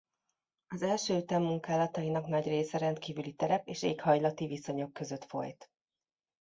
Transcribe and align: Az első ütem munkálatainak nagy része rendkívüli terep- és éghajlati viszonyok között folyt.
Az 0.67 0.81
első 0.81 1.17
ütem 1.17 1.43
munkálatainak 1.43 2.27
nagy 2.27 2.45
része 2.45 2.77
rendkívüli 2.77 3.33
terep- 3.33 3.67
és 3.67 3.81
éghajlati 3.83 4.45
viszonyok 4.45 4.93
között 4.93 5.25
folyt. 5.25 5.69